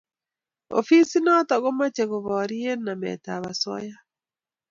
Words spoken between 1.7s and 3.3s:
mache ko parie namet